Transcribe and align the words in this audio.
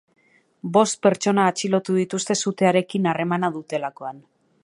Bost 0.77 0.97
pertsona 1.07 1.43
atxilotu 1.51 1.97
dituzte 1.99 2.39
sutearekin 2.47 3.07
harremana 3.13 3.55
dutelakoan. 3.59 4.27